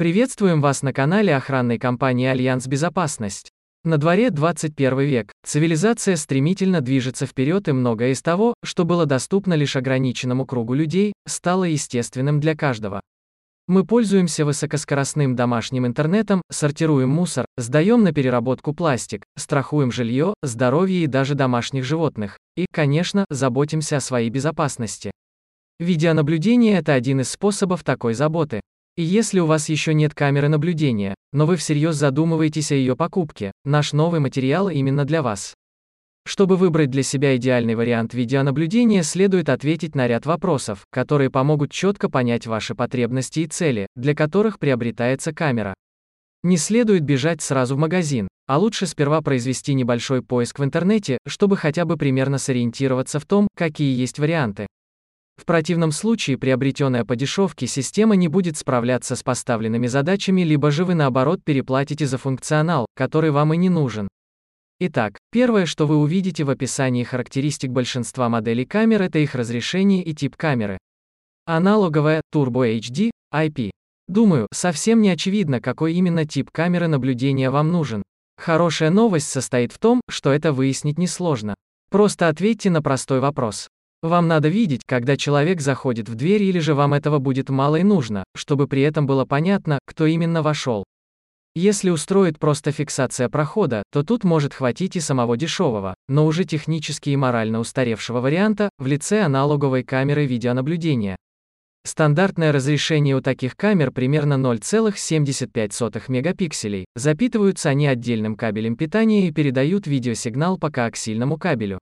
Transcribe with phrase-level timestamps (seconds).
[0.00, 3.50] Приветствуем вас на канале охранной компании Альянс Безопасность.
[3.84, 9.52] На дворе 21 век, цивилизация стремительно движется вперед и многое из того, что было доступно
[9.52, 13.02] лишь ограниченному кругу людей, стало естественным для каждого.
[13.68, 21.08] Мы пользуемся высокоскоростным домашним интернетом, сортируем мусор, сдаем на переработку пластик, страхуем жилье, здоровье и
[21.08, 22.38] даже домашних животных.
[22.56, 25.10] И, конечно, заботимся о своей безопасности.
[25.78, 28.62] Видеонаблюдение– это один из способов такой заботы.
[29.00, 33.50] И если у вас еще нет камеры наблюдения, но вы всерьез задумываетесь о ее покупке,
[33.64, 35.54] наш новый материал именно для вас.
[36.26, 42.10] Чтобы выбрать для себя идеальный вариант видеонаблюдения, следует ответить на ряд вопросов, которые помогут четко
[42.10, 45.72] понять ваши потребности и цели, для которых приобретается камера.
[46.42, 51.56] Не следует бежать сразу в магазин, а лучше сперва произвести небольшой поиск в интернете, чтобы
[51.56, 54.66] хотя бы примерно сориентироваться в том, какие есть варианты.
[55.40, 60.84] В противном случае приобретенная по дешевке система не будет справляться с поставленными задачами, либо же
[60.84, 64.06] вы наоборот переплатите за функционал, который вам и не нужен.
[64.80, 70.14] Итак, первое, что вы увидите в описании характеристик большинства моделей камер, это их разрешение и
[70.14, 70.76] тип камеры.
[71.46, 73.70] Аналоговая, Turbo HD, IP.
[74.08, 78.02] Думаю, совсем не очевидно, какой именно тип камеры наблюдения вам нужен.
[78.36, 81.54] Хорошая новость состоит в том, что это выяснить несложно.
[81.88, 83.68] Просто ответьте на простой вопрос.
[84.02, 87.82] Вам надо видеть, когда человек заходит в дверь или же вам этого будет мало и
[87.82, 90.84] нужно, чтобы при этом было понятно, кто именно вошел.
[91.54, 97.10] Если устроит просто фиксация прохода, то тут может хватить и самого дешевого, но уже технически
[97.10, 101.16] и морально устаревшего варианта, в лице аналоговой камеры видеонаблюдения.
[101.84, 109.86] Стандартное разрешение у таких камер примерно 0,75 мегапикселей, запитываются они отдельным кабелем питания и передают
[109.86, 111.80] видеосигнал по коаксильному кабелю.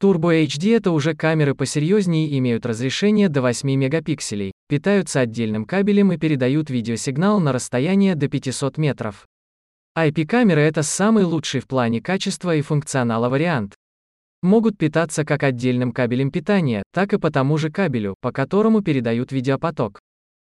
[0.00, 6.16] Turbo HD это уже камеры посерьезнее имеют разрешение до 8 мегапикселей, питаются отдельным кабелем и
[6.16, 9.26] передают видеосигнал на расстояние до 500 метров.
[9.98, 13.74] IP-камеры это самый лучший в плане качества и функционала вариант.
[14.40, 19.32] Могут питаться как отдельным кабелем питания, так и по тому же кабелю, по которому передают
[19.32, 20.00] видеопоток.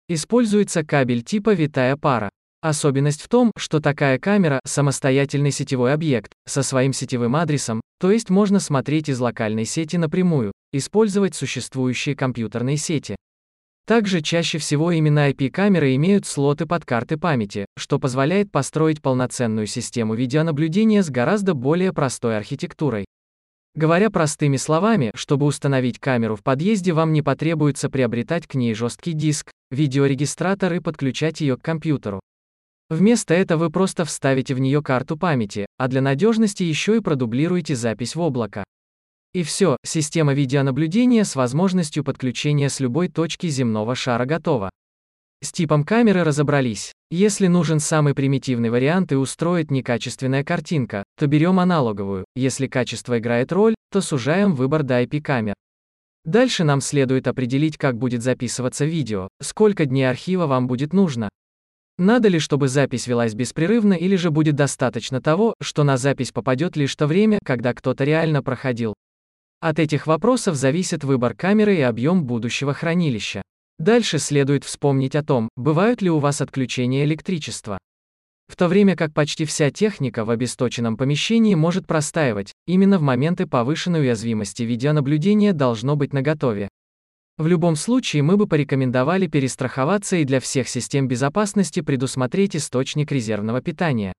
[0.07, 2.29] Используется кабель типа витая пара.
[2.61, 8.29] Особенность в том, что такая камера– самостоятельный сетевой объект, со своим сетевым адресом, то есть
[8.29, 13.15] можно смотреть из локальной сети напрямую, использовать существующие компьютерные сети.
[13.87, 20.13] Также чаще всего именно IP-камеры имеют слоты под карты памяти, что позволяет построить полноценную систему
[20.13, 23.05] видеонаблюдения с гораздо более простой архитектурой.
[23.73, 29.13] Говоря простыми словами, чтобы установить камеру в подъезде вам не потребуется приобретать к ней жесткий
[29.13, 32.21] диск, видеорегистратор и подключать ее к компьютеру.
[32.91, 37.73] Вместо этого вы просто вставите в нее карту памяти, а для надежности еще и продублируете
[37.73, 38.65] запись в облако.
[39.33, 44.69] И все, система видеонаблюдения с возможностью подключения с любой точки земного шара готова.
[45.41, 46.91] С типом камеры разобрались.
[47.09, 52.25] Если нужен самый примитивный вариант и устроит некачественная картинка, то берем аналоговую.
[52.35, 55.53] Если качество играет роль, то сужаем выбор до IP-камер.
[56.25, 61.29] Дальше нам следует определить, как будет записываться видео, сколько дней архива вам будет нужно,
[61.97, 66.75] надо ли, чтобы запись велась беспрерывно или же будет достаточно того, что на запись попадет
[66.75, 68.93] лишь то время, когда кто-то реально проходил?
[69.59, 73.43] От этих вопросов зависит выбор камеры и объем будущего хранилища.
[73.77, 77.77] Дальше следует вспомнить о том, бывают ли у вас отключения электричества.
[78.47, 83.47] В то время как почти вся техника в обесточенном помещении может простаивать, именно в моменты
[83.47, 86.67] повышенной уязвимости видеонаблюдения должно быть наготове.
[87.37, 93.61] В любом случае мы бы порекомендовали перестраховаться и для всех систем безопасности предусмотреть источник резервного
[93.61, 94.13] питания.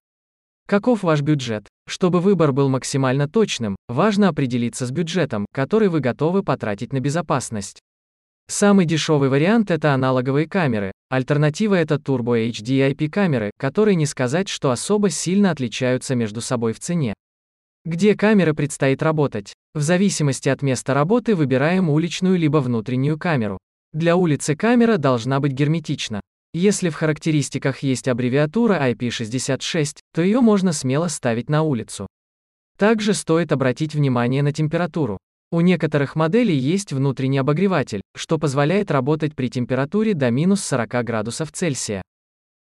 [0.66, 1.68] Каков ваш бюджет?
[1.86, 7.80] Чтобы выбор был максимально точным, важно определиться с бюджетом, который вы готовы потратить на безопасность.
[8.48, 14.48] Самый дешевый вариант это аналоговые камеры, альтернатива это Turbo HD IP камеры, которые не сказать,
[14.48, 17.14] что особо сильно отличаются между собой в цене.
[17.84, 19.54] Где камеры предстоит работать?
[19.74, 23.58] В зависимости от места работы выбираем уличную либо внутреннюю камеру.
[23.92, 26.20] Для улицы камера должна быть герметична.
[26.54, 32.06] Если в характеристиках есть аббревиатура IP66, то ее можно смело ставить на улицу.
[32.78, 35.18] Также стоит обратить внимание на температуру.
[35.50, 41.50] У некоторых моделей есть внутренний обогреватель, что позволяет работать при температуре до минус 40 градусов
[41.50, 42.02] Цельсия.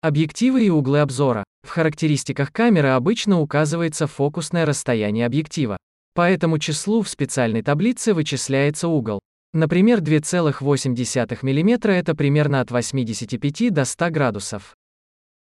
[0.03, 1.45] Объективы и углы обзора.
[1.65, 5.77] В характеристиках камеры обычно указывается фокусное расстояние объектива.
[6.13, 9.21] По этому числу в специальной таблице вычисляется угол.
[9.53, 14.75] Например, 2,8 мм это примерно от 85 до 100 градусов.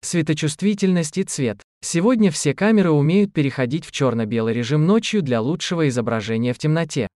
[0.03, 1.63] Светочувствительность и цвет.
[1.83, 7.07] Сегодня все камеры умеют переходить в черно-белый режим ночью для лучшего изображения в темноте.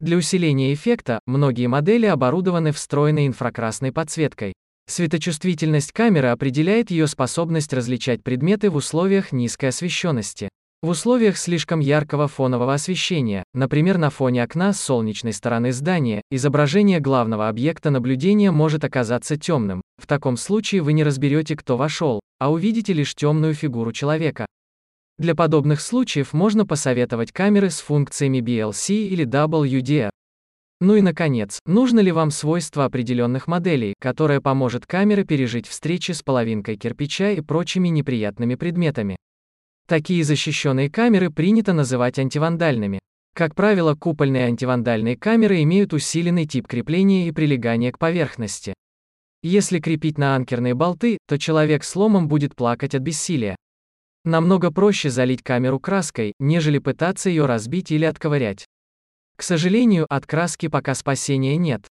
[0.00, 4.52] Для усиления эффекта, многие модели оборудованы встроенной инфракрасной подсветкой.
[4.86, 10.48] Светочувствительность камеры определяет ее способность различать предметы в условиях низкой освещенности.
[10.82, 17.00] В условиях слишком яркого фонового освещения, например на фоне окна с солнечной стороны здания, изображение
[17.00, 19.80] главного объекта наблюдения может оказаться темным.
[19.96, 24.44] В таком случае вы не разберете, кто вошел, а увидите лишь темную фигуру человека.
[25.18, 30.10] Для подобных случаев можно посоветовать камеры с функциями BLC или WDR.
[30.84, 36.22] Ну и наконец, нужно ли вам свойство определенных моделей, которое поможет камере пережить встречи с
[36.22, 39.16] половинкой кирпича и прочими неприятными предметами?
[39.88, 42.98] Такие защищенные камеры принято называть антивандальными.
[43.34, 48.74] Как правило, купольные антивандальные камеры имеют усиленный тип крепления и прилегания к поверхности.
[49.42, 53.56] Если крепить на анкерные болты, то человек с ломом будет плакать от бессилия.
[54.26, 58.66] Намного проще залить камеру краской, нежели пытаться ее разбить или отковырять.
[59.36, 61.86] К сожалению, от краски пока спасения нет.